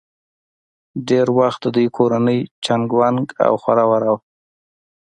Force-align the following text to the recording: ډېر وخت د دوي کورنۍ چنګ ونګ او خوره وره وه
ډېر 1.09 1.27
وخت 1.39 1.59
د 1.63 1.67
دوي 1.75 1.87
کورنۍ 1.97 2.39
چنګ 2.65 2.85
ونګ 2.99 3.25
او 3.45 3.53
خوره 3.61 3.85
وره 3.91 4.07
وه 4.13 4.19